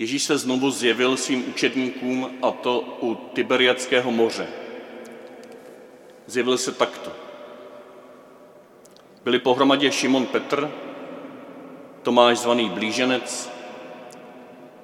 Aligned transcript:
Ježíš 0.00 0.22
se 0.22 0.38
znovu 0.38 0.70
zjevil 0.70 1.16
svým 1.16 1.48
učedníkům 1.48 2.30
a 2.42 2.50
to 2.50 2.80
u 3.00 3.14
Tiberiackého 3.14 4.10
moře. 4.10 4.48
Zjevil 6.26 6.58
se 6.58 6.72
takto. 6.72 7.12
Byli 9.24 9.38
pohromadě 9.38 9.92
Šimon 9.92 10.26
Petr, 10.26 10.70
Tomáš 12.02 12.38
zvaný 12.38 12.68
Blíženec, 12.68 13.50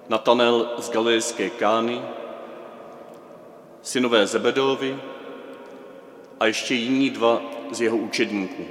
Natanel 0.08 0.70
z 0.78 0.90
Galilejské 0.90 1.50
Kány, 1.50 2.02
synové 3.82 4.26
Zebedovi 4.26 5.00
a 6.40 6.46
ještě 6.46 6.74
jiní 6.74 7.10
dva 7.10 7.42
z 7.70 7.80
jeho 7.80 7.96
učedníků. 7.96 8.64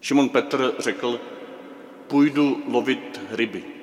Šimon 0.00 0.28
Petr 0.28 0.74
řekl, 0.78 1.20
půjdu 2.06 2.62
lovit 2.68 3.20
ryby. 3.30 3.75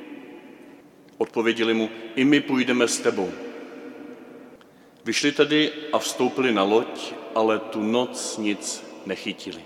Odpověděli 1.18 1.73
mu, 1.73 1.89
i 2.16 2.26
my 2.26 2.41
půjdeme 2.41 2.88
s 2.88 2.99
tebou. 2.99 3.31
Vyšli 5.05 5.31
tedy 5.31 5.72
a 5.94 5.99
vstoupili 5.99 6.53
na 6.53 6.63
loď, 6.63 7.13
ale 7.36 7.59
tu 7.59 7.84
noc 7.84 8.38
nic 8.38 8.86
nechytili. 9.05 9.62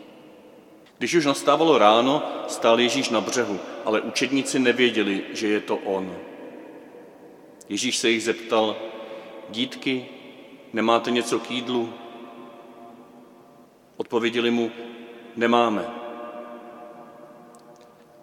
Když 0.98 1.14
už 1.14 1.26
nastávalo 1.26 1.78
ráno, 1.78 2.24
stál 2.48 2.80
Ježíš 2.80 3.10
na 3.10 3.22
břehu, 3.22 3.60
ale 3.86 4.02
učedníci 4.02 4.60
nevěděli, 4.60 5.24
že 5.34 5.48
je 5.48 5.60
to 5.60 5.78
on. 5.78 6.16
Ježíš 7.70 7.98
se 7.98 8.10
jich 8.10 8.24
zeptal, 8.24 8.76
dítky, 9.50 10.06
nemáte 10.74 11.12
něco 11.12 11.40
k 11.40 11.52
jídlu? 11.52 11.94
Odpověděli 13.98 14.52
mu, 14.52 14.72
nemáme. 15.36 15.86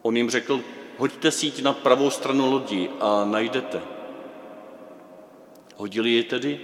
On 0.02 0.16
jim 0.16 0.30
řekl, 0.30 0.60
hoďte 0.98 1.30
síť 1.30 1.62
na 1.62 1.72
pravou 1.72 2.10
stranu 2.10 2.50
lodi 2.50 2.90
a 3.00 3.24
najdete. 3.24 3.82
Hodili 5.76 6.10
ji 6.10 6.22
tedy 6.22 6.60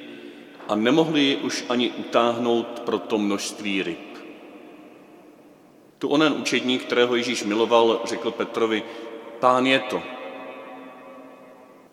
a 0.68 0.74
nemohli 0.74 1.20
ji 1.20 1.36
už 1.36 1.64
ani 1.68 1.90
utáhnout 1.90 2.80
pro 2.80 2.98
to 2.98 3.18
množství 3.18 3.82
ryb. 3.82 4.10
Tu 5.98 6.08
onen 6.08 6.32
učedník, 6.32 6.84
kterého 6.84 7.16
Ježíš 7.16 7.44
miloval, 7.44 8.00
řekl 8.04 8.30
Petrovi, 8.30 8.82
pán 9.40 9.66
je 9.66 9.78
to. 9.78 10.02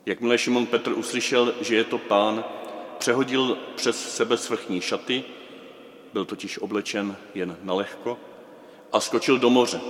Jakmile 0.06 0.38
Šimon 0.38 0.66
Petr 0.66 0.92
uslyšel, 0.92 1.54
že 1.62 1.76
je 1.76 1.84
to 1.84 1.98
pán, 1.98 2.44
přehodil 2.98 3.58
přes 3.76 4.16
sebe 4.16 4.38
svrchní 4.38 4.82
šaty, 4.82 5.24
byl 6.14 6.26
totiž 6.26 6.58
oblečen 6.58 7.18
jen 7.36 7.58
na 7.64 7.74
lehko, 7.74 8.18
a 8.94 9.00
skočil 9.00 9.40
do 9.40 9.50
moře. 9.50 9.82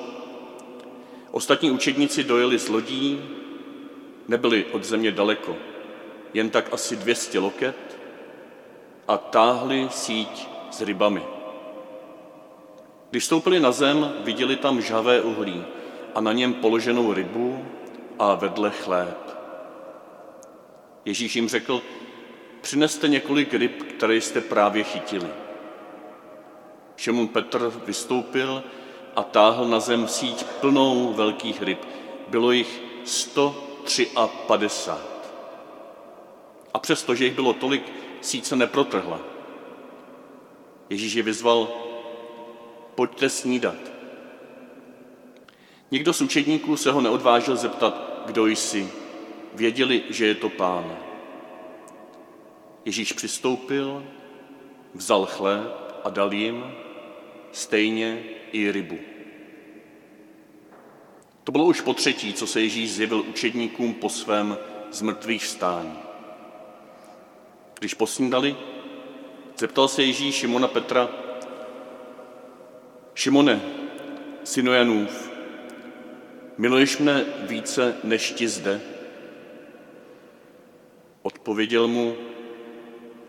Ostatní 1.37 1.71
učedníci 1.71 2.23
dojeli 2.23 2.59
z 2.59 2.69
lodí, 2.69 3.21
nebyli 4.27 4.65
od 4.65 4.83
země 4.83 5.11
daleko, 5.11 5.55
jen 6.33 6.49
tak 6.49 6.73
asi 6.73 6.95
200 6.95 7.39
loket 7.39 7.99
a 9.07 9.17
táhli 9.17 9.87
síť 9.91 10.47
s 10.71 10.81
rybami. 10.81 11.21
Když 13.09 13.25
stoupili 13.25 13.59
na 13.59 13.71
zem, 13.71 14.13
viděli 14.23 14.55
tam 14.55 14.81
žhavé 14.81 15.21
uhlí 15.21 15.65
a 16.15 16.21
na 16.21 16.33
něm 16.33 16.53
položenou 16.53 17.13
rybu 17.13 17.65
a 18.19 18.35
vedle 18.35 18.71
chléb. 18.71 19.37
Ježíš 21.05 21.35
jim 21.35 21.49
řekl, 21.49 21.81
přineste 22.61 23.07
několik 23.07 23.53
ryb, 23.53 23.83
které 23.83 24.15
jste 24.15 24.41
právě 24.41 24.83
chytili. 24.83 25.29
Šimon 26.95 27.27
Petr 27.27 27.71
vystoupil 27.85 28.63
a 29.17 29.23
táhl 29.23 29.65
na 29.65 29.79
zem 29.81 30.07
síť 30.07 30.45
plnou 30.61 31.13
velkých 31.13 31.61
ryb. 31.61 31.81
Bylo 32.27 32.51
jich 32.51 32.81
153. 33.05 34.11
A 36.73 36.79
přesto, 36.79 37.15
že 37.15 37.25
jich 37.25 37.33
bylo 37.33 37.53
tolik, 37.53 37.83
síť 38.21 38.45
se 38.45 38.55
neprotrhla. 38.55 39.19
Ježíš 40.89 41.13
je 41.13 41.23
vyzval, 41.23 41.67
pojďte 42.95 43.29
snídat. 43.29 43.75
Nikdo 45.91 46.13
z 46.13 46.21
učedníků 46.21 46.77
se 46.77 46.91
ho 46.91 47.01
neodvážil 47.01 47.55
zeptat, 47.55 48.21
kdo 48.25 48.47
jsi. 48.47 48.91
Věděli, 49.53 50.03
že 50.09 50.25
je 50.27 50.35
to 50.35 50.49
pán. 50.49 50.97
Ježíš 52.85 53.13
přistoupil, 53.13 54.03
vzal 54.93 55.25
chléb 55.25 56.01
a 56.03 56.09
dal 56.09 56.33
jim, 56.33 56.73
stejně 57.51 58.36
i 58.51 58.71
rybu. 58.71 58.97
To 61.43 61.51
bylo 61.51 61.65
už 61.65 61.81
po 61.81 61.93
třetí, 61.93 62.33
co 62.33 62.47
se 62.47 62.61
Ježíš 62.61 62.91
zjevil 62.91 63.19
učedníkům 63.29 63.93
po 63.93 64.09
svém 64.09 64.57
zmrtvých 64.91 65.43
vstání. 65.43 65.99
Když 67.79 67.93
posnídali, 67.93 68.55
zeptal 69.57 69.87
se 69.87 70.03
Ježíš 70.03 70.35
Šimona 70.35 70.67
Petra, 70.67 71.09
Šimone, 73.15 73.61
synu 74.43 74.73
Janův, 74.73 75.31
miluješ 76.57 76.97
mne 76.97 77.25
více 77.41 77.97
než 78.03 78.31
ti 78.31 78.47
zde? 78.47 78.81
Odpověděl 81.21 81.87
mu, 81.87 82.15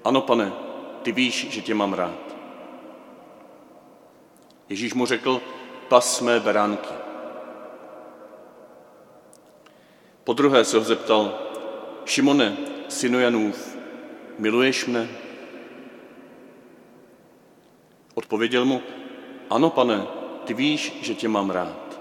ano 0.04 0.20
pane, 0.20 0.52
ty 1.02 1.12
víš, 1.12 1.46
že 1.50 1.60
tě 1.62 1.74
mám 1.74 1.92
rád. 1.92 2.27
Ježíš 4.68 4.94
mu 4.94 5.06
řekl, 5.06 5.40
pas 5.88 6.20
mé 6.20 6.40
beránky. 6.40 6.94
Po 10.24 10.32
druhé 10.32 10.64
se 10.64 10.76
ho 10.76 10.84
zeptal, 10.84 11.38
Šimone, 12.04 12.56
synu 12.88 13.20
Janův, 13.20 13.76
miluješ 14.38 14.86
mne? 14.86 15.08
Odpověděl 18.14 18.64
mu, 18.64 18.82
ano, 19.50 19.70
pane, 19.70 20.06
ty 20.44 20.54
víš, 20.54 20.98
že 21.02 21.14
tě 21.14 21.28
mám 21.28 21.50
rád. 21.50 22.00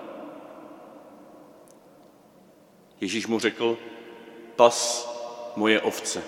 Ježíš 3.01 3.28
mu 3.28 3.39
řekl, 3.39 3.78
pas 4.55 5.07
moje 5.55 5.81
ovce. 5.81 6.23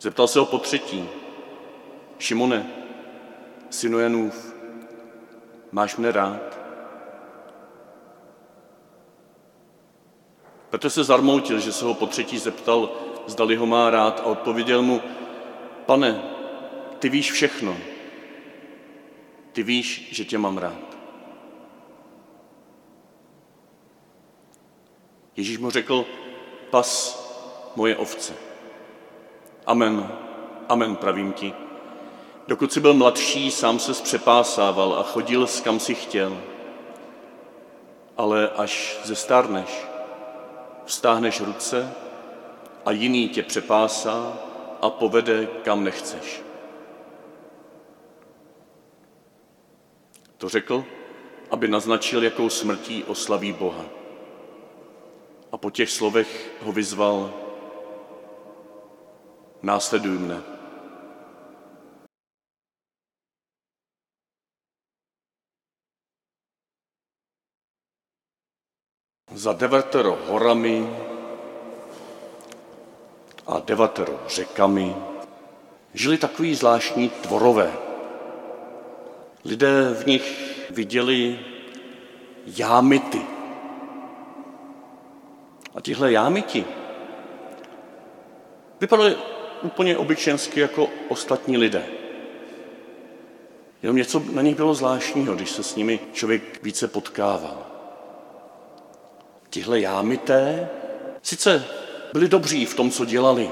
Zeptal 0.00 0.28
se 0.28 0.38
ho 0.38 0.46
po 0.46 0.58
třetí, 0.58 1.08
Šimone, 2.18 2.87
synu 3.70 3.98
Janův, 3.98 4.54
máš 5.72 5.96
mne 5.96 6.12
rád? 6.12 6.58
Petr 10.70 10.90
se 10.90 11.04
zarmoutil, 11.04 11.58
že 11.60 11.72
se 11.72 11.84
ho 11.84 11.94
po 11.94 12.06
třetí 12.06 12.38
zeptal, 12.38 12.90
zdali 13.26 13.56
ho 13.56 13.66
má 13.66 13.90
rád 13.90 14.20
a 14.20 14.24
odpověděl 14.24 14.82
mu, 14.82 15.00
pane, 15.86 16.22
ty 16.98 17.08
víš 17.08 17.32
všechno, 17.32 17.76
ty 19.52 19.62
víš, 19.62 20.08
že 20.12 20.24
tě 20.24 20.38
mám 20.38 20.58
rád. 20.58 20.88
Ježíš 25.36 25.58
mu 25.58 25.70
řekl, 25.70 26.04
pas 26.70 27.18
moje 27.76 27.96
ovce. 27.96 28.34
Amen, 29.66 30.12
amen, 30.68 30.96
pravím 30.96 31.32
ti. 31.32 31.67
Dokud 32.48 32.72
jsi 32.72 32.80
byl 32.80 32.94
mladší, 32.94 33.50
sám 33.50 33.78
se 33.78 33.94
zpřepásával 33.94 34.94
a 34.94 35.02
chodil 35.02 35.46
s 35.46 35.60
kam 35.60 35.80
si 35.80 35.94
chtěl. 35.94 36.40
Ale 38.16 38.48
až 38.48 39.00
zestárneš, 39.04 39.86
vstáhneš 40.84 41.40
ruce 41.40 41.92
a 42.84 42.90
jiný 42.90 43.28
tě 43.28 43.42
přepásá 43.42 44.38
a 44.82 44.90
povede, 44.90 45.46
kam 45.46 45.84
nechceš. 45.84 46.42
To 50.36 50.48
řekl, 50.48 50.84
aby 51.50 51.68
naznačil, 51.68 52.24
jakou 52.24 52.48
smrtí 52.48 53.04
oslaví 53.04 53.52
Boha. 53.52 53.84
A 55.52 55.56
po 55.56 55.70
těch 55.70 55.90
slovech 55.90 56.52
ho 56.62 56.72
vyzval, 56.72 57.32
následuj 59.62 60.18
mne. 60.18 60.57
Za 69.38 69.52
devatero 69.52 70.18
horami 70.26 70.82
a 73.46 73.62
devatero 73.62 74.20
řekami 74.26 74.96
žili 75.94 76.18
takový 76.18 76.54
zvláštní 76.54 77.08
tvorové. 77.08 77.72
Lidé 79.44 79.94
v 79.94 80.06
nich 80.06 80.26
viděli 80.70 81.38
jámity. 82.46 83.22
A 85.74 85.80
tihle 85.80 86.12
jámiti 86.12 86.64
vypadaly 88.80 89.16
úplně 89.62 89.96
obyčensky 89.96 90.60
jako 90.60 90.88
ostatní 91.08 91.56
lidé. 91.56 91.86
Jenom 93.82 93.96
něco 93.96 94.22
na 94.32 94.42
nich 94.42 94.56
bylo 94.56 94.74
zvláštního, 94.74 95.34
když 95.34 95.50
se 95.50 95.62
s 95.62 95.76
nimi 95.76 96.00
člověk 96.12 96.62
více 96.62 96.88
potkával. 96.88 97.77
Tihle 99.58 99.80
jámité 99.80 100.68
sice 101.22 101.64
byli 102.12 102.28
dobří 102.28 102.66
v 102.66 102.74
tom, 102.74 102.90
co 102.90 103.04
dělali, 103.04 103.50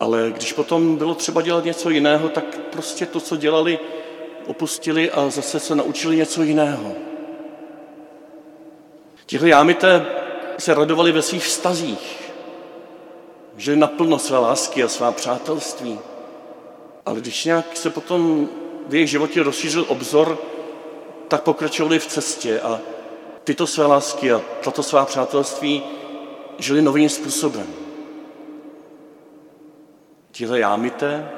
ale 0.00 0.32
když 0.34 0.52
potom 0.52 0.96
bylo 0.96 1.14
třeba 1.14 1.42
dělat 1.42 1.64
něco 1.64 1.90
jiného, 1.90 2.28
tak 2.28 2.58
prostě 2.72 3.06
to, 3.06 3.20
co 3.20 3.36
dělali, 3.36 3.78
opustili 4.46 5.10
a 5.10 5.30
zase 5.30 5.60
se 5.60 5.74
naučili 5.74 6.16
něco 6.16 6.42
jiného. 6.42 6.92
Tihle 9.26 9.48
jámité 9.48 10.06
se 10.58 10.74
radovali 10.74 11.12
ve 11.12 11.22
svých 11.22 11.44
vztazích, 11.44 12.32
žili 13.56 13.76
naplno 13.76 14.18
své 14.18 14.38
lásky 14.38 14.82
a 14.82 14.88
svá 14.88 15.12
přátelství. 15.12 15.98
Ale 17.06 17.20
když 17.20 17.44
nějak 17.44 17.76
se 17.76 17.90
potom 17.90 18.48
v 18.88 18.94
jejich 18.94 19.10
životě 19.10 19.42
rozšířil 19.42 19.84
obzor, 19.88 20.38
tak 21.28 21.42
pokračovali 21.42 21.98
v 21.98 22.06
cestě 22.06 22.60
a 22.60 22.80
tyto 23.44 23.66
své 23.66 23.86
lásky 23.86 24.32
a 24.32 24.42
tato 24.64 24.82
svá 24.82 25.04
přátelství 25.04 25.82
žili 26.58 26.82
novým 26.82 27.08
způsobem. 27.08 27.66
Tihle 30.32 30.58
jámité, 30.58 31.30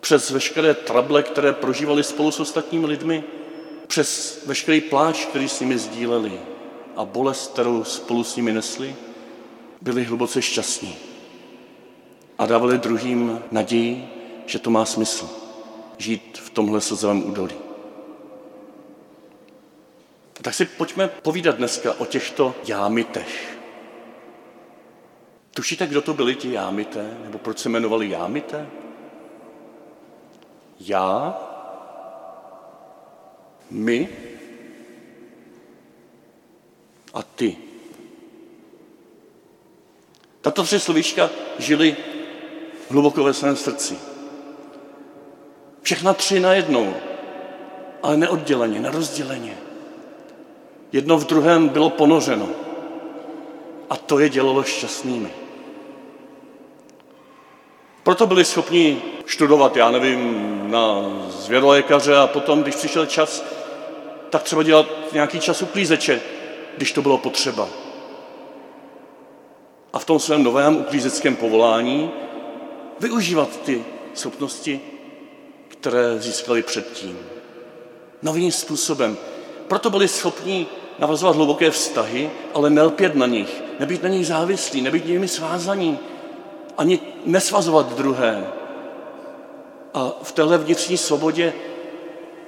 přes 0.00 0.30
veškeré 0.30 0.74
trable, 0.74 1.22
které 1.22 1.52
prožívali 1.52 2.04
spolu 2.04 2.30
s 2.30 2.40
ostatními 2.40 2.86
lidmi, 2.86 3.24
přes 3.86 4.42
veškerý 4.46 4.80
pláč, 4.80 5.24
který 5.24 5.48
s 5.48 5.60
nimi 5.60 5.78
sdíleli 5.78 6.40
a 6.96 7.04
bolest, 7.04 7.52
kterou 7.52 7.84
spolu 7.84 8.24
s 8.24 8.36
nimi 8.36 8.52
nesli, 8.52 8.96
byli 9.80 10.04
hluboce 10.04 10.42
šťastní 10.42 10.96
a 12.38 12.46
dávali 12.46 12.78
druhým 12.78 13.42
naději, 13.50 14.08
že 14.46 14.58
to 14.58 14.70
má 14.70 14.84
smysl 14.84 15.28
žít 15.98 16.38
v 16.42 16.50
tomhle 16.50 16.80
slzovém 16.80 17.26
údolí. 17.26 17.54
Tak 20.42 20.54
si 20.54 20.64
pojďme 20.64 21.08
povídat 21.08 21.56
dneska 21.56 21.94
o 21.98 22.06
těchto 22.06 22.54
jámitech. 22.64 23.58
Tušíte, 25.54 25.86
kdo 25.86 26.02
to 26.02 26.14
byli 26.14 26.34
ti 26.34 26.52
jámité? 26.52 27.16
Nebo 27.24 27.38
proč 27.38 27.58
se 27.58 27.68
jmenovali 27.68 28.10
jámité? 28.10 28.66
Já, 30.80 31.40
my 33.70 34.08
a 37.14 37.22
ty. 37.22 37.56
Tato 40.40 40.62
tři 40.62 40.80
slovíčka 40.80 41.30
žili 41.58 41.96
hluboko 42.90 43.24
ve 43.24 43.34
svém 43.34 43.56
srdci. 43.56 43.98
Všechna 45.82 46.14
tři 46.14 46.40
najednou, 46.40 46.94
ale 48.02 48.16
neodděleně, 48.16 48.80
nerozděleně. 48.80 49.71
Jedno 50.92 51.18
v 51.18 51.26
druhém 51.26 51.68
bylo 51.68 51.90
ponořeno. 51.90 52.48
A 53.90 53.96
to 53.96 54.18
je 54.18 54.28
dělalo 54.28 54.62
šťastnými. 54.62 55.30
Proto 58.02 58.26
byli 58.26 58.44
schopni 58.44 59.02
študovat, 59.26 59.76
já 59.76 59.90
nevím, 59.90 60.60
na 60.70 61.12
zvěrolékaře 61.28 62.16
a 62.16 62.26
potom, 62.26 62.62
když 62.62 62.74
přišel 62.74 63.06
čas, 63.06 63.44
tak 64.30 64.42
třeba 64.42 64.62
dělat 64.62 64.86
nějaký 65.12 65.40
čas 65.40 65.62
uklízeče, 65.62 66.20
když 66.76 66.92
to 66.92 67.02
bylo 67.02 67.18
potřeba. 67.18 67.68
A 69.92 69.98
v 69.98 70.04
tom 70.04 70.18
svém 70.18 70.42
novém 70.42 70.76
uklízeckém 70.76 71.36
povolání 71.36 72.10
využívat 73.00 73.60
ty 73.60 73.84
schopnosti, 74.14 74.80
které 75.68 76.18
získali 76.18 76.62
předtím. 76.62 77.18
Novým 78.22 78.52
způsobem. 78.52 79.16
Proto 79.68 79.90
byli 79.90 80.08
schopni 80.08 80.66
navazovat 81.02 81.36
hluboké 81.36 81.70
vztahy, 81.70 82.30
ale 82.54 82.70
nelpět 82.70 83.14
na 83.14 83.26
nich, 83.26 83.62
nebýt 83.78 84.02
na 84.02 84.08
nich 84.08 84.26
závislí, 84.26 84.80
nebýt 84.80 85.06
nimi 85.06 85.28
svázaní, 85.28 85.98
ani 86.78 87.00
nesvazovat 87.26 87.96
druhé. 87.96 88.46
A 89.94 90.12
v 90.22 90.32
téhle 90.32 90.58
vnitřní 90.58 90.96
svobodě 90.96 91.52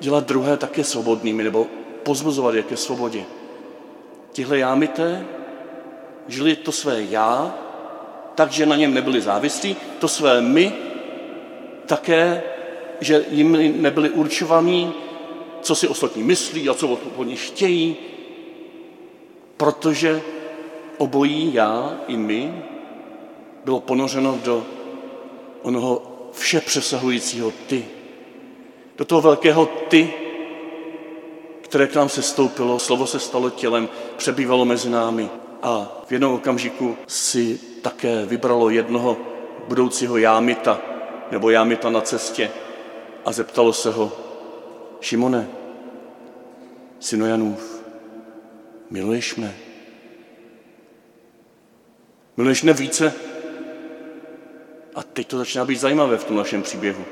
dělat 0.00 0.24
druhé 0.24 0.56
také 0.56 0.84
svobodnými, 0.84 1.44
nebo 1.44 1.66
pozbuzovat 2.02 2.54
jaké 2.54 2.76
svobodě. 2.76 3.24
Tihle 4.32 4.58
jámité 4.58 5.26
žili 6.28 6.56
to 6.56 6.72
své 6.72 7.02
já, 7.02 7.54
takže 8.34 8.66
na 8.66 8.76
něm 8.76 8.94
nebyli 8.94 9.20
závislí, 9.20 9.76
to 9.98 10.08
své 10.08 10.40
my 10.40 10.72
také, 11.86 12.42
že 13.00 13.24
jim 13.30 13.82
nebyli 13.82 14.10
určovaní, 14.10 14.92
co 15.60 15.74
si 15.74 15.88
ostatní 15.88 16.22
myslí 16.22 16.68
a 16.68 16.74
co 16.74 16.98
od 17.16 17.24
nich 17.24 17.46
chtějí, 17.46 18.13
protože 19.64 20.22
obojí 20.99 21.55
já 21.55 21.96
i 22.08 22.16
my 22.16 22.64
bylo 23.64 23.81
ponořeno 23.81 24.38
do 24.44 24.66
onoho 25.62 26.02
vše 26.32 26.61
přesahujícího 26.61 27.52
ty. 27.66 27.84
Do 28.96 29.05
toho 29.05 29.20
velkého 29.20 29.66
ty, 29.66 30.12
které 31.61 31.87
k 31.87 31.94
nám 31.94 32.08
se 32.08 32.22
stoupilo, 32.22 32.78
slovo 32.78 33.06
se 33.06 33.20
stalo 33.20 33.50
tělem, 33.50 33.88
přebývalo 34.16 34.64
mezi 34.64 34.90
námi 34.90 35.31
a 35.62 36.02
v 36.06 36.12
jednom 36.12 36.34
okamžiku 36.34 36.96
si 37.06 37.61
také 37.82 38.26
vybralo 38.26 38.70
jednoho 38.70 39.16
budoucího 39.69 40.16
jámita 40.16 40.81
nebo 41.31 41.50
jámita 41.50 41.90
na 41.90 42.00
cestě 42.00 42.50
a 43.25 43.32
zeptalo 43.32 43.72
se 43.72 43.90
ho, 43.90 44.12
Šimone, 45.00 45.49
synu 47.00 47.26
Janův, 47.26 47.74
miluješ 48.94 49.43
mne? 49.43 49.50
Miluješ 52.38 52.62
mne 52.62 52.73
více? 52.79 53.06
A 54.94 55.02
teď 55.02 55.26
to 55.26 55.38
začíná 55.38 55.64
být 55.67 55.82
zajímavé 55.82 56.17
v 56.19 56.25
tom 56.25 56.37
našem 56.38 56.62
příběhu. 56.62 57.05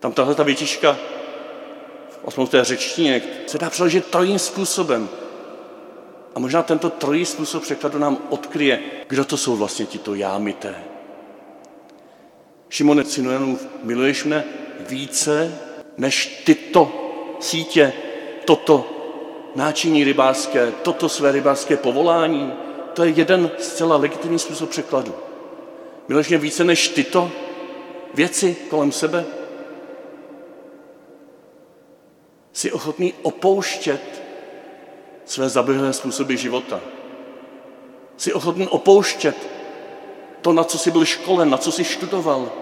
Tam 0.00 0.12
tahle 0.12 0.34
ta 0.34 0.42
větička, 0.42 0.98
v 2.36 2.48
té 2.48 2.64
řečtině, 2.64 3.22
se 3.46 3.58
dá 3.58 3.70
přeložit 3.70 4.06
trojím 4.06 4.38
způsobem. 4.38 5.08
A 6.34 6.38
možná 6.38 6.62
tento 6.62 6.90
trojí 6.90 7.24
způsob 7.24 7.62
překladu 7.62 7.98
nám 7.98 8.18
odkryje, 8.28 8.80
kdo 9.08 9.24
to 9.24 9.36
jsou 9.36 9.56
vlastně 9.56 9.86
tito 9.86 10.14
jámité. 10.14 10.84
Šimone 12.68 13.04
Cinojanův, 13.04 13.66
miluješ 13.82 14.24
mne 14.24 14.44
více 14.88 15.58
než 15.96 16.44
tyto 16.44 16.92
sítě, 17.40 17.92
toto 18.44 18.97
náčiní 19.58 20.04
rybářské, 20.04 20.72
toto 20.82 21.08
své 21.08 21.32
rybářské 21.32 21.76
povolání, 21.76 22.52
to 22.94 23.04
je 23.04 23.10
jeden 23.10 23.50
zcela 23.58 23.96
legitimní 23.96 24.38
způsob 24.38 24.70
překladu. 24.70 25.14
Miluješ 26.08 26.28
mě 26.28 26.38
více 26.38 26.64
než 26.64 26.88
tyto 26.88 27.30
věci 28.14 28.56
kolem 28.70 28.92
sebe? 28.92 29.24
Jsi 32.52 32.72
ochotný 32.72 33.14
opouštět 33.22 34.22
své 35.24 35.48
zaběhlé 35.48 35.92
způsoby 35.92 36.34
života. 36.34 36.80
Jsi 38.16 38.32
ochotný 38.32 38.68
opouštět 38.68 39.48
to, 40.42 40.52
na 40.52 40.64
co 40.64 40.78
jsi 40.78 40.90
byl 40.90 41.04
školen, 41.04 41.50
na 41.50 41.58
co 41.58 41.72
jsi 41.72 41.84
študoval 41.84 42.52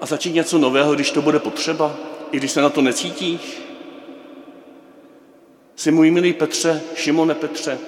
a 0.00 0.06
začít 0.06 0.34
něco 0.34 0.58
nového, 0.58 0.94
když 0.94 1.10
to 1.10 1.22
bude 1.22 1.38
potřeba, 1.38 1.96
i 2.32 2.36
když 2.36 2.52
se 2.52 2.60
na 2.60 2.70
to 2.70 2.82
necítíš? 2.82 3.71
Jsi 5.76 5.90
můj 5.90 6.10
milý 6.10 6.32
Petře, 6.32 6.82
Šimone 6.94 7.34
Petře, 7.34 7.78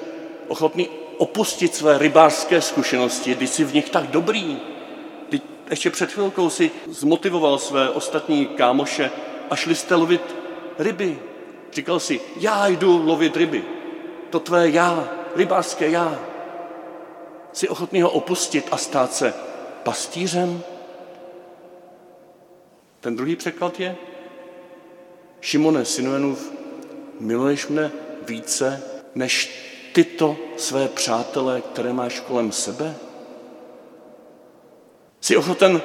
ochotný 0.49 0.89
opustit 1.19 1.75
své 1.75 1.99
rybářské 1.99 2.61
zkušenosti, 2.61 3.35
když 3.35 3.51
jsi 3.51 3.65
v 3.65 3.75
nich 3.75 3.91
tak 3.91 4.07
dobrý. 4.07 4.61
Když 5.29 5.41
ještě 5.71 5.91
před 5.91 6.13
chvilkou 6.13 6.51
si 6.51 6.71
zmotivoval 6.89 7.59
své 7.59 7.91
ostatní 7.91 8.47
kámoše 8.47 9.11
a 9.51 9.57
šli 9.57 9.75
jste 9.75 9.95
lovit 9.95 10.35
ryby. 10.79 11.19
Říkal 11.73 12.01
si, 12.01 12.21
já 12.41 12.67
jdu 12.67 13.07
lovit 13.07 13.37
ryby. 13.37 13.65
To 14.31 14.41
tvé 14.41 14.69
já, 14.69 15.09
rybářské 15.37 15.91
já. 15.91 16.21
Jsi 17.53 17.69
ochotný 17.69 18.03
ho 18.03 18.11
opustit 18.11 18.69
a 18.71 18.77
stát 18.77 19.15
se 19.15 19.35
pastýřem? 19.83 20.63
Ten 23.01 23.17
druhý 23.17 23.37
překlad 23.37 23.81
je, 23.81 23.97
Šimone, 25.41 25.85
synu 25.85 26.37
miluješ 27.21 27.69
mne 27.69 27.93
více 28.27 28.83
než 29.15 29.65
tyto 29.93 30.37
své 30.57 30.89
přátelé, 30.89 31.61
které 31.61 31.93
máš 31.93 32.21
kolem 32.21 32.53
sebe? 32.53 32.95
Jsi 35.21 35.37
ochoten 35.37 35.83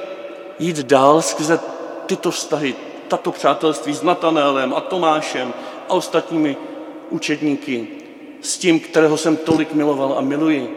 jít 0.60 0.78
dál 0.78 1.22
skrze 1.22 1.60
tyto 2.06 2.32
vztahy, 2.32 2.76
tato 3.08 3.32
přátelství 3.32 3.94
s 3.94 4.02
Natanélem 4.02 4.74
a 4.74 4.82
Tomášem 4.82 5.54
a 5.90 5.94
ostatními 5.94 6.58
učedníky, 7.10 7.88
s 8.42 8.58
tím, 8.58 8.80
kterého 8.80 9.18
jsem 9.18 9.38
tolik 9.38 9.74
miloval 9.74 10.18
a 10.18 10.22
miluji, 10.22 10.76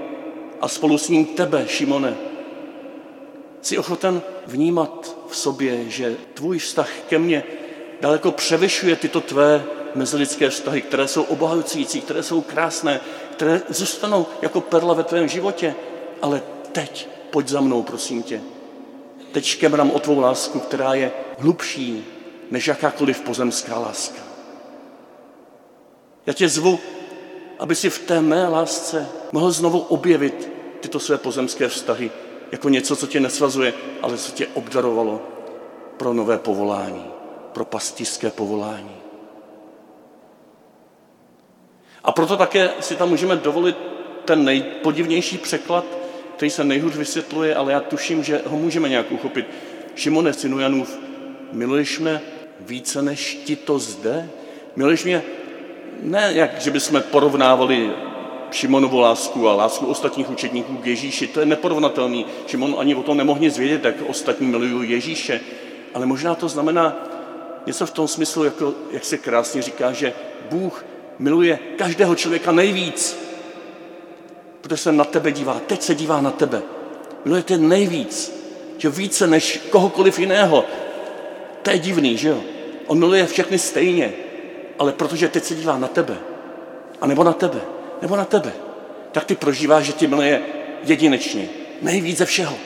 a 0.61 0.68
spolu 0.68 0.99
s 0.99 1.09
ním 1.09 1.26
tebe, 1.26 1.64
Šimone. 1.68 2.16
Jsi 3.62 3.78
ochoten 3.78 4.23
vnímat 4.47 5.16
v 5.28 5.37
sobě, 5.37 5.90
že 5.90 6.16
tvůj 6.35 6.59
vztah 6.59 6.90
ke 7.09 7.18
mně 7.18 7.44
daleko 8.00 8.32
převyšuje 8.32 8.97
tyto 8.97 9.21
tvé 9.21 9.64
mezilidské 9.94 10.50
vztahy, 10.50 10.82
které 10.82 11.08
jsou 11.08 11.22
obohacující, 11.22 12.00
které 12.00 12.22
jsou 12.22 12.40
krásné, 12.40 13.00
které 13.32 13.62
zůstanou 13.68 14.26
jako 14.42 14.61
perla 14.61 14.94
ve 14.94 15.04
tvém 15.04 15.28
životě, 15.28 15.75
ale 16.22 16.42
teď 16.72 17.08
pojď 17.30 17.49
za 17.49 17.61
mnou, 17.61 17.82
prosím 17.82 18.22
tě. 18.22 18.40
Teď 19.32 19.44
škemrám 19.44 19.90
o 19.90 19.99
tvou 19.99 20.20
lásku, 20.20 20.61
která 20.61 20.94
je 20.94 21.12
hlubší 21.38 22.04
než 22.50 22.68
jakákoliv 22.68 23.20
pozemská 23.20 23.78
láska. 23.78 24.22
Já 26.26 26.32
tě 26.32 26.49
zvu, 26.49 26.78
aby 27.58 27.75
si 27.75 27.90
v 27.90 27.99
té 27.99 28.20
mé 28.20 28.49
lásce 28.49 29.08
mohl 29.32 29.50
znovu 29.50 29.78
objevit 29.78 30.52
tyto 30.80 31.00
své 31.00 31.18
pozemské 31.18 31.68
vztahy 31.68 32.11
jako 32.52 32.68
něco, 32.68 32.96
co 32.96 33.06
tě 33.06 33.20
nesvazuje, 33.20 33.75
ale 34.02 34.18
co 34.18 34.32
tě 34.32 34.46
obdarovalo 34.46 35.20
pro 35.96 36.12
nové 36.12 36.38
povolání, 36.38 37.04
pro 37.52 37.64
pastýřské 37.64 38.30
povolání. 38.30 39.01
A 42.04 42.12
proto 42.12 42.37
také 42.37 42.71
si 42.80 42.97
tam 42.97 43.09
můžeme 43.09 43.37
dovolit 43.37 43.76
ten 44.25 44.44
nejpodivnější 44.44 45.38
překlad, 45.38 45.85
který 46.37 46.50
se 46.50 46.64
nejhůř 46.64 46.97
vysvětluje, 46.97 47.54
ale 47.54 47.73
já 47.73 47.80
tuším, 47.80 48.25
že 48.25 48.40
ho 48.47 48.56
můžeme 48.56 48.88
nějak 48.88 49.12
uchopit. 49.12 49.47
Šimone, 49.97 50.32
synu 50.32 50.59
Janův, 50.59 50.99
miluješ 51.52 51.99
mě 51.99 52.21
více 52.61 53.02
než 53.02 53.35
ti 53.44 53.56
to 53.56 53.78
zde? 53.78 54.28
Miluješ 54.76 55.04
mě 55.04 55.23
ne, 56.02 56.30
jak, 56.35 56.61
že 56.61 56.71
bychom 56.71 57.02
porovnávali 57.02 57.90
Šimonovu 58.50 59.00
lásku 59.00 59.49
a 59.49 59.54
lásku 59.54 59.87
ostatních 59.87 60.30
učedníků 60.30 60.76
k 60.76 60.87
Ježíši. 60.87 61.26
To 61.26 61.40
je 61.40 61.47
neporovnatelný. 61.47 62.26
Šimon 62.47 62.76
ani 62.78 62.94
o 62.94 63.02
tom 63.02 63.16
nemohl 63.16 63.40
nic 63.40 63.59
vědět, 63.59 63.85
jak 63.85 63.94
ostatní 64.06 64.47
milují 64.47 64.90
Ježíše. 64.90 65.40
Ale 65.94 66.06
možná 66.06 66.35
to 66.35 66.49
znamená 66.49 66.97
něco 67.66 67.87
v 67.87 67.90
tom 67.90 68.09
smyslu, 68.09 68.44
jako, 68.44 68.75
jak 68.90 69.04
se 69.04 69.18
krásně 69.18 69.62
říká, 69.62 69.92
že 69.92 70.12
Bůh 70.50 70.85
miluje 71.19 71.59
každého 71.78 72.14
člověka 72.14 72.52
nejvíc, 72.52 73.19
protože 74.61 74.76
se 74.76 74.92
na 74.92 75.04
tebe 75.04 75.33
dívá. 75.33 75.61
Teď 75.66 75.83
se 75.83 75.95
dívá 75.95 76.21
na 76.21 76.31
tebe. 76.31 76.62
Miluje 77.25 77.42
tě 77.42 77.59
nejvíc, 77.59 78.42
že 78.78 78.88
více 78.88 79.26
než 79.26 79.61
kohokoliv 79.71 80.19
jiného. 80.19 80.64
To 81.62 81.71
je 81.71 81.78
divný, 81.78 82.16
že 82.16 82.28
jo? 82.28 82.40
On 82.87 82.99
miluje 82.99 83.26
všechny 83.26 83.59
stejně, 83.59 84.12
ale 84.78 84.92
protože 84.92 85.28
teď 85.28 85.45
se 85.45 85.54
dívá 85.54 85.78
na 85.78 85.88
tebe, 85.88 86.19
a 87.00 87.07
nebo 87.07 87.25
na 87.25 87.33
tebe, 87.33 87.61
nebo 88.02 88.16
na 88.16 88.25
tebe, 88.25 88.52
tak 89.12 89.25
ty 89.25 89.35
prožíváš, 89.35 89.85
že 89.85 89.92
tě 89.92 90.09
miluje 90.09 90.42
jedinečně, 90.83 91.49
nejvíc 91.83 92.19
ze 92.19 92.26
všeho. 92.26 92.57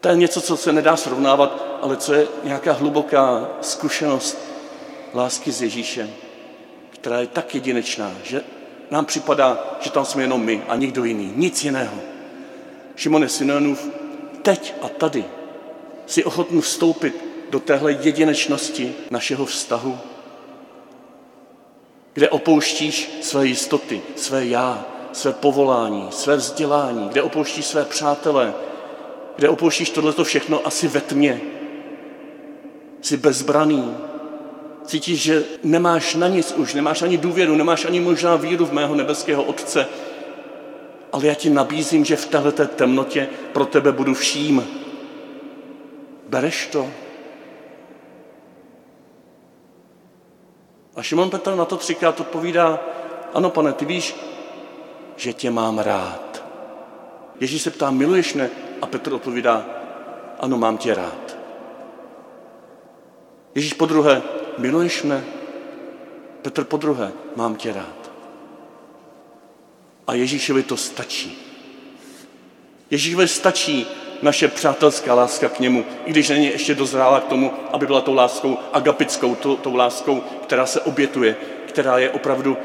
To 0.00 0.08
je 0.08 0.16
něco, 0.16 0.40
co 0.40 0.56
se 0.56 0.72
nedá 0.72 0.96
srovnávat, 0.96 1.78
ale 1.82 1.96
co 1.96 2.14
je 2.14 2.26
nějaká 2.44 2.72
hluboká 2.72 3.48
zkušenost 3.60 4.38
lásky 5.14 5.52
s 5.52 5.62
Ježíšem, 5.62 6.10
která 7.04 7.20
je 7.20 7.26
tak 7.26 7.54
jedinečná, 7.54 8.12
že 8.22 8.42
nám 8.90 9.04
připadá, 9.04 9.76
že 9.80 9.90
tam 9.90 10.04
jsme 10.04 10.22
jenom 10.22 10.42
my 10.42 10.62
a 10.68 10.76
nikdo 10.76 11.04
jiný, 11.04 11.32
nic 11.36 11.64
jiného. 11.64 11.96
Šimone 12.96 13.28
Synonův, 13.28 13.88
teď 14.42 14.74
a 14.82 14.88
tady 14.88 15.24
si 16.06 16.24
ochotný 16.24 16.60
vstoupit 16.60 17.24
do 17.50 17.60
téhle 17.60 17.92
jedinečnosti 17.92 18.94
našeho 19.10 19.46
vztahu, 19.46 19.98
kde 22.14 22.28
opouštíš 22.28 23.18
své 23.20 23.46
jistoty, 23.46 24.02
své 24.16 24.46
já, 24.46 24.84
své 25.12 25.32
povolání, 25.32 26.06
své 26.10 26.36
vzdělání, 26.36 27.08
kde 27.08 27.22
opouštíš 27.22 27.66
své 27.66 27.84
přátele, 27.84 28.54
kde 29.36 29.48
opouštíš 29.48 29.90
tohleto 29.90 30.24
všechno 30.24 30.66
asi 30.66 30.88
ve 30.88 31.00
tmě. 31.00 31.40
Jsi 33.00 33.16
bezbraný, 33.16 33.96
cítíš, 34.84 35.22
že 35.22 35.44
nemáš 35.62 36.14
na 36.14 36.28
nic 36.28 36.52
už, 36.52 36.74
nemáš 36.74 37.02
ani 37.02 37.18
důvěru, 37.18 37.54
nemáš 37.56 37.84
ani 37.84 38.00
možná 38.00 38.36
víru 38.36 38.66
v 38.66 38.72
mého 38.72 38.94
nebeského 38.94 39.42
Otce, 39.42 39.86
ale 41.12 41.26
já 41.26 41.34
ti 41.34 41.50
nabízím, 41.50 42.04
že 42.04 42.16
v 42.16 42.26
této 42.26 42.66
temnotě 42.66 43.28
pro 43.52 43.66
tebe 43.66 43.92
budu 43.92 44.14
vším. 44.14 44.66
Bereš 46.28 46.66
to? 46.66 46.90
A 50.96 51.02
Šimon 51.02 51.30
Petr 51.30 51.54
na 51.54 51.64
to 51.64 51.76
třikrát 51.76 52.20
odpovídá, 52.20 52.80
ano 53.34 53.50
pane, 53.50 53.72
ty 53.72 53.84
víš, 53.84 54.16
že 55.16 55.32
tě 55.32 55.50
mám 55.50 55.78
rád. 55.78 56.44
Ježíš 57.40 57.62
se 57.62 57.70
ptá, 57.70 57.90
miluješ 57.90 58.34
mě? 58.34 58.50
A 58.82 58.86
Petr 58.86 59.12
odpovídá, 59.12 59.66
ano, 60.40 60.58
mám 60.58 60.78
tě 60.78 60.94
rád. 60.94 61.36
Ježíš 63.54 63.72
po 63.72 63.86
druhé, 63.86 64.22
miluješ 64.58 65.02
mě? 65.02 65.24
Petr 66.42 66.64
po 66.64 66.76
druhé, 66.76 67.12
mám 67.36 67.56
tě 67.56 67.72
rád. 67.72 68.10
A 70.06 70.14
Ježíšovi 70.14 70.62
to 70.62 70.76
stačí. 70.76 71.38
Ježíšovi 72.90 73.28
stačí 73.28 73.86
naše 74.22 74.48
přátelská 74.48 75.14
láska 75.14 75.48
k 75.48 75.60
němu, 75.60 75.84
i 76.04 76.10
když 76.10 76.28
není 76.28 76.46
ještě 76.46 76.74
dozrála 76.74 77.20
k 77.20 77.24
tomu, 77.24 77.52
aby 77.72 77.86
byla 77.86 78.00
tou 78.00 78.14
láskou 78.14 78.58
agapickou, 78.72 79.34
tou, 79.34 79.56
tou 79.56 79.76
láskou, 79.76 80.20
která 80.42 80.66
se 80.66 80.80
obětuje, 80.80 81.36
která 81.66 81.98
je 81.98 82.10
opravdu 82.10 82.56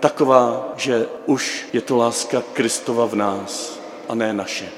taková, 0.00 0.72
že 0.76 1.06
už 1.26 1.66
je 1.72 1.80
to 1.80 1.96
láska 1.96 2.42
Kristova 2.52 3.06
v 3.06 3.14
nás 3.14 3.80
a 4.08 4.14
ne 4.14 4.32
naše. 4.32 4.68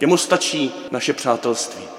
Jemu 0.00 0.16
stačí 0.16 0.74
naše 0.90 1.12
přátelství. 1.12 1.97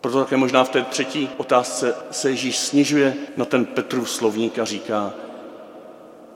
Proto 0.00 0.24
také 0.24 0.36
možná 0.36 0.64
v 0.64 0.68
té 0.68 0.82
třetí 0.82 1.30
otázce 1.36 1.94
se 2.10 2.30
Ježíš 2.30 2.58
snižuje 2.58 3.14
na 3.36 3.44
ten 3.44 3.64
Petrův 3.64 4.10
slovník 4.10 4.58
a 4.58 4.64
říká, 4.64 5.14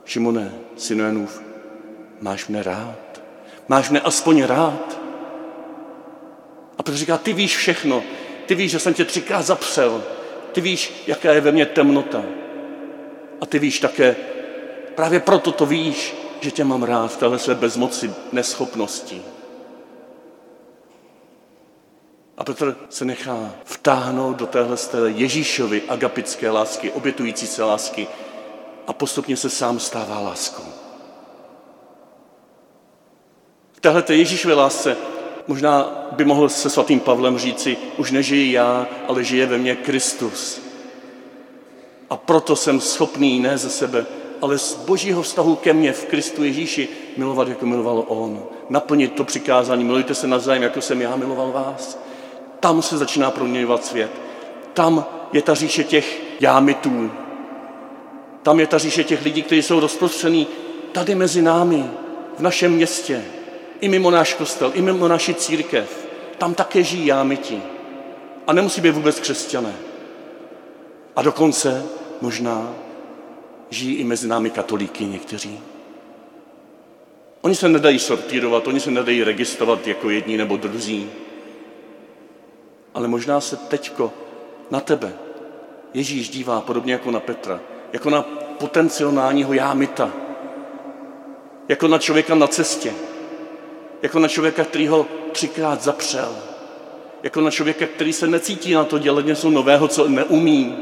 Šimone, 0.05 0.51
synu 0.77 1.03
Janův, 1.03 1.41
máš 2.21 2.47
mne 2.47 2.63
rád? 2.63 3.21
Máš 3.67 3.89
mne 3.89 4.01
aspoň 4.01 4.43
rád? 4.43 4.99
A 6.77 6.83
Petr 6.83 6.97
říká, 6.97 7.17
ty 7.17 7.33
víš 7.33 7.57
všechno, 7.57 8.03
ty 8.45 8.55
víš, 8.55 8.71
že 8.71 8.79
jsem 8.79 8.93
tě 8.93 9.05
třikrát 9.05 9.41
zapřel, 9.41 10.03
ty 10.51 10.61
víš, 10.61 11.03
jaká 11.07 11.31
je 11.31 11.41
ve 11.41 11.51
mně 11.51 11.65
temnota. 11.65 12.23
A 13.41 13.45
ty 13.45 13.59
víš 13.59 13.79
také, 13.79 14.15
právě 14.95 15.19
proto 15.19 15.51
to 15.51 15.65
víš, 15.65 16.15
že 16.41 16.51
tě 16.51 16.63
mám 16.63 16.83
rád 16.83 17.07
v 17.07 17.17
téhle 17.17 17.39
své 17.39 17.55
bezmoci, 17.55 18.13
neschopnosti. 18.31 19.21
A 22.37 22.43
Petr 22.43 22.77
se 22.89 23.05
nechá 23.05 23.53
vtáhnout 23.63 24.37
do 24.37 24.47
téhle 24.47 24.77
Ježíšovy 25.05 25.81
agapické 25.87 26.49
lásky, 26.49 26.91
obětující 26.91 27.47
se 27.47 27.63
lásky 27.63 28.07
a 28.87 28.93
postupně 28.93 29.37
se 29.37 29.49
sám 29.49 29.79
stává 29.79 30.19
láskou. 30.19 30.63
V 33.73 33.79
téhle 33.79 34.03
Ježíšové 34.09 34.53
lásce 34.53 34.97
možná 35.47 36.07
by 36.11 36.25
mohl 36.25 36.49
se 36.49 36.69
svatým 36.69 36.99
Pavlem 36.99 37.37
říci, 37.37 37.77
už 37.97 38.11
nežiji 38.11 38.51
já, 38.51 38.87
ale 39.07 39.23
žije 39.23 39.45
ve 39.45 39.57
mně 39.57 39.75
Kristus. 39.75 40.61
A 42.09 42.17
proto 42.17 42.55
jsem 42.55 42.79
schopný 42.79 43.39
ne 43.39 43.57
ze 43.57 43.69
sebe, 43.69 44.05
ale 44.41 44.57
z 44.57 44.75
božího 44.75 45.21
vztahu 45.21 45.55
ke 45.55 45.73
mně 45.73 45.93
v 45.93 46.05
Kristu 46.05 46.43
Ježíši 46.43 46.89
milovat, 47.17 47.47
jako 47.47 47.65
miloval 47.65 48.05
On. 48.07 48.43
Naplnit 48.69 49.13
to 49.13 49.23
přikázání, 49.23 49.83
milujte 49.83 50.15
se 50.15 50.27
navzájem, 50.27 50.63
jako 50.63 50.81
jsem 50.81 51.01
já 51.01 51.15
miloval 51.15 51.51
vás. 51.51 52.02
Tam 52.63 52.81
se 52.81 52.97
začíná 52.97 53.31
proměňovat 53.31 53.85
svět. 53.85 54.11
Tam 54.73 55.05
je 55.33 55.41
ta 55.41 55.53
říše 55.53 55.83
těch 55.83 56.21
jámitů. 56.39 57.11
Tam 58.43 58.59
je 58.59 58.67
ta 58.67 58.77
říše 58.77 59.03
těch 59.03 59.23
lidí, 59.23 59.43
kteří 59.43 59.61
jsou 59.61 59.79
rozprostření 59.79 60.47
tady 60.91 61.15
mezi 61.15 61.41
námi, 61.41 61.85
v 62.37 62.39
našem 62.39 62.71
městě, 62.71 63.25
i 63.81 63.89
mimo 63.89 64.11
náš 64.11 64.33
kostel, 64.33 64.71
i 64.75 64.81
mimo 64.81 65.07
naši 65.07 65.33
církev. 65.33 66.07
Tam 66.37 66.53
také 66.53 66.83
žijí 66.83 67.05
jámiti. 67.05 67.61
A 68.47 68.53
nemusí 68.53 68.81
být 68.81 68.91
vůbec 68.91 69.19
křesťané. 69.19 69.73
A 71.15 71.21
dokonce 71.21 71.85
možná 72.21 72.73
žijí 73.69 73.95
i 73.95 74.03
mezi 74.03 74.27
námi 74.27 74.49
katolíky 74.49 75.05
někteří. 75.05 75.59
Oni 77.41 77.55
se 77.55 77.69
nedají 77.69 77.99
sortírovat, 77.99 78.67
oni 78.67 78.79
se 78.79 78.91
nedají 78.91 79.23
registrovat 79.23 79.87
jako 79.87 80.09
jedni 80.09 80.37
nebo 80.37 80.57
druzí. 80.57 81.09
Ale 82.93 83.07
možná 83.07 83.41
se 83.41 83.57
teďko 83.57 84.13
na 84.71 84.79
tebe 84.79 85.13
Ježíš 85.93 86.29
dívá 86.29 86.61
podobně 86.61 86.93
jako 86.93 87.11
na 87.11 87.19
Petra, 87.19 87.59
jako 87.93 88.09
na 88.09 88.21
potenciálního 88.59 89.53
jámita, 89.53 90.11
jako 91.69 91.87
na 91.87 91.97
člověka 91.97 92.35
na 92.35 92.47
cestě, 92.47 92.93
jako 94.01 94.19
na 94.19 94.27
člověka, 94.27 94.63
který 94.63 94.87
ho 94.87 95.05
třikrát 95.31 95.81
zapřel, 95.81 96.35
jako 97.23 97.41
na 97.41 97.51
člověka, 97.51 97.85
který 97.87 98.13
se 98.13 98.27
necítí 98.27 98.73
na 98.73 98.83
to 98.83 98.99
dělat 98.99 99.25
něco 99.25 99.49
nového, 99.49 99.87
co 99.87 100.07
neumí, 100.07 100.77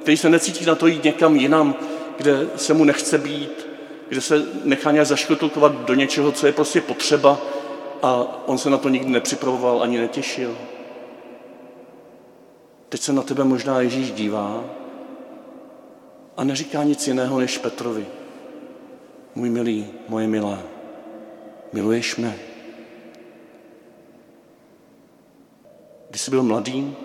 který 0.00 0.16
se 0.16 0.28
necítí 0.28 0.64
na 0.64 0.74
to 0.74 0.86
jít 0.86 1.04
někam 1.04 1.36
jinam, 1.36 1.74
kde 2.16 2.46
se 2.56 2.74
mu 2.74 2.84
nechce 2.84 3.18
být, 3.18 3.66
kde 4.08 4.20
se 4.20 4.42
nechá 4.64 4.90
nějak 4.90 5.06
zaškotulkovat 5.06 5.72
do 5.72 5.94
něčeho, 5.94 6.32
co 6.32 6.46
je 6.46 6.52
prostě 6.52 6.80
potřeba 6.80 7.38
a 8.02 8.26
on 8.46 8.58
se 8.58 8.70
na 8.70 8.78
to 8.78 8.88
nikdy 8.88 9.10
nepřipravoval 9.10 9.82
ani 9.82 9.98
netěšil. 9.98 10.56
Teď 12.90 13.00
se 13.00 13.12
na 13.12 13.22
tebe 13.22 13.44
možná 13.44 13.80
Ježíš 13.80 14.12
dívá 14.12 14.64
A 16.36 16.44
neříká 16.44 16.82
nic 16.82 17.06
jiného 17.06 17.40
než 17.40 17.58
Petrovi. 17.58 18.06
Můj 19.34 19.50
milý, 19.50 19.88
moje 20.08 20.26
milá, 20.26 20.58
miluješ 21.72 22.16
mne? 22.16 22.38
Když 26.08 26.20
jsi 26.20 26.30
byl 26.30 26.42
mladý, 26.42 26.96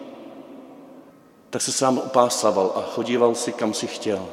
tak 1.50 1.62
se 1.62 1.72
sám 1.72 1.98
opásával 1.98 2.74
a 2.76 2.82
chodíval 2.82 3.36
si, 3.36 3.52
kam 3.52 3.74
si 3.74 3.88
chtěl. 3.88 4.28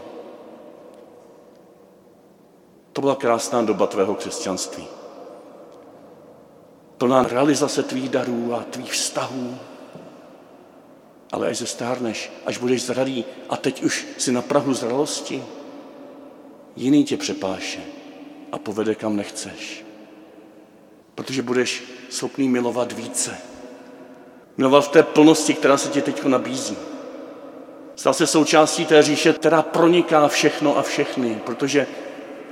To 2.93 3.01
byla 3.01 3.15
krásná 3.15 3.63
doba 3.63 3.87
tvého 3.87 4.15
křesťanství. 4.15 4.87
Plná 6.99 7.23
realizace 7.23 7.83
tvých 7.83 8.09
darů 8.09 8.55
a 8.55 8.63
tvých 8.63 8.93
vztahů. 8.93 9.59
Ale 11.33 11.49
až 11.49 11.59
zestárneš, 11.59 12.33
až 12.47 12.59
budeš 12.59 12.83
zralý 12.83 13.25
a 13.49 13.57
teď 13.57 13.83
už 13.83 14.07
si 14.19 14.33
na 14.33 14.43
prahu 14.43 14.75
zralosti, 14.75 15.45
jiný 16.77 17.05
tě 17.05 17.17
přepáše 17.17 17.81
a 18.53 18.59
povede 18.59 18.95
kam 18.95 19.17
nechceš. 19.17 19.85
Protože 21.15 21.43
budeš 21.43 21.83
schopný 22.11 22.49
milovat 22.49 22.93
více. 22.93 23.39
Milovat 24.57 24.85
v 24.85 24.89
té 24.89 25.03
plnosti, 25.03 25.55
která 25.55 25.77
se 25.77 25.89
ti 25.89 26.03
teď 26.03 26.25
nabízí. 26.25 26.77
Stal 27.97 28.15
se 28.15 28.27
součástí 28.27 28.87
té 28.87 29.03
říše, 29.03 29.33
která 29.33 29.63
proniká 29.63 30.29
všechno 30.29 30.79
a 30.79 30.83
všechny, 30.83 31.41
protože 31.47 31.87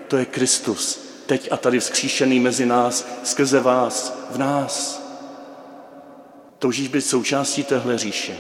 to 0.09 0.17
je 0.17 0.25
Kristus, 0.25 1.01
teď 1.27 1.49
a 1.53 1.57
tady 1.57 1.81
vzkříšený 1.81 2.41
mezi 2.41 2.67
nás, 2.67 3.09
skrze 3.25 3.61
vás, 3.61 4.19
v 4.31 4.39
nás. 4.39 5.03
Toužíš 6.59 6.89
být 6.89 7.01
součástí 7.01 7.65
téhle 7.65 7.99
říše. 7.99 8.37